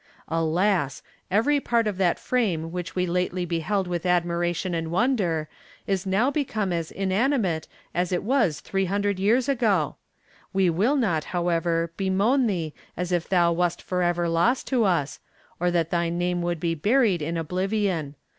[0.29, 1.03] Alas!
[1.29, 5.47] Every part of that frame which we lately beheld with admiration and wonder
[5.85, 9.97] is now become as inanimate as it was three hundred years ago!
[10.53, 15.19] We will not, however, bemoan thee as if thou wast forever lost to us,
[15.59, 18.15] or that thy name would be buried in oblivion.